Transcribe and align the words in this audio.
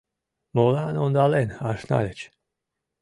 Молан 0.55 0.95
ондален 1.03 1.49
ашнальыч? 1.69 2.19